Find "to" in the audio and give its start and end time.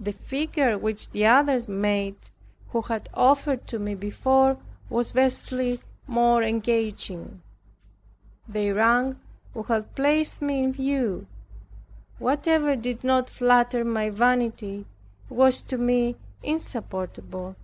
3.66-3.78, 15.64-15.76